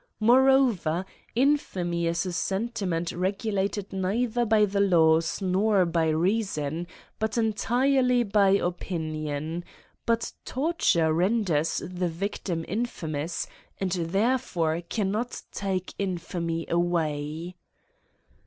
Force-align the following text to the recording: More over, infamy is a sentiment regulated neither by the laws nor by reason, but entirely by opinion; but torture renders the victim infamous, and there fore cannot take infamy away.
More 0.19 0.49
over, 0.49 1.05
infamy 1.35 2.07
is 2.07 2.25
a 2.25 2.33
sentiment 2.33 3.11
regulated 3.11 3.93
neither 3.93 4.45
by 4.47 4.65
the 4.65 4.79
laws 4.79 5.43
nor 5.43 5.85
by 5.85 6.07
reason, 6.09 6.87
but 7.19 7.37
entirely 7.37 8.23
by 8.23 8.49
opinion; 8.49 9.63
but 10.07 10.33
torture 10.43 11.13
renders 11.13 11.83
the 11.85 12.07
victim 12.09 12.65
infamous, 12.67 13.45
and 13.79 13.91
there 13.91 14.39
fore 14.39 14.81
cannot 14.89 15.43
take 15.51 15.93
infamy 15.99 16.65
away. 16.67 17.55